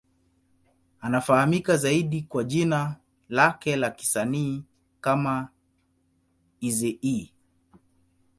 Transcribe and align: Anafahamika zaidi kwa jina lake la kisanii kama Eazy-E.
Anafahamika 1.01 1.77
zaidi 1.77 2.21
kwa 2.21 2.43
jina 2.43 2.95
lake 3.29 3.75
la 3.75 3.89
kisanii 3.91 4.63
kama 5.01 5.49
Eazy-E. 6.61 7.27